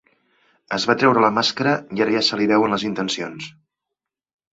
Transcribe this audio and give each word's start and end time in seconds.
Es 0.77 0.85
va 0.91 0.95
treure 1.01 1.21
la 1.25 1.29
màscara, 1.35 1.73
i 1.97 2.03
ara 2.05 2.15
ja 2.15 2.23
se 2.29 2.39
li 2.39 2.47
veuen 2.53 2.73
les 2.77 2.87
intencions. 2.89 3.51